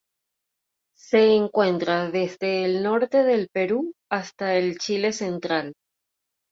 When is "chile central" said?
4.79-5.75